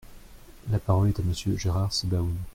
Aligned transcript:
La 0.71 0.79
parole 0.79 1.09
est 1.09 1.19
à 1.19 1.23
Monsieur 1.23 1.55
Gérard 1.59 1.93
Sebaoun. 1.93 2.35